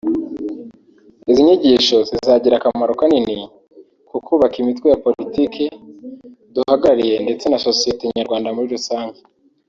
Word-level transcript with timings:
izi 1.29 1.41
nyigisho 1.45 1.97
zizagira 2.09 2.55
akamaro 2.57 2.93
kanini 2.99 3.37
ku 4.09 4.15
kubaka 4.25 4.55
imitwe 4.63 4.85
ya 4.93 5.01
Politiki 5.05 5.65
duhagarariye 6.53 7.15
ndetse 7.25 7.45
na 7.47 7.59
sosiyete 7.65 8.03
nyarwanda 8.17 8.53
muri 8.55 8.67
rusange 8.75 9.19